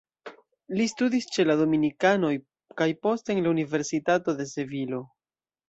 [0.79, 2.33] Li studis ĉe la dominikanoj
[2.81, 5.07] kaj poste en la Universitato de Sevilo.